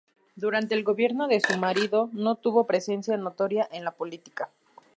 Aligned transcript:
Durante 0.35 0.73
el 0.73 0.83
gobierno 0.83 1.27
de 1.27 1.39
su 1.41 1.59
marido 1.59 2.09
no 2.13 2.33
tuvo 2.35 2.65
presencia 2.65 3.15
notoria 3.17 3.67
en 3.71 3.83
la 3.85 3.91
política. 3.91 4.49